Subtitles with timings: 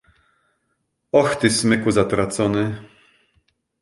[1.11, 2.65] "Och ty, smyku zatracony!"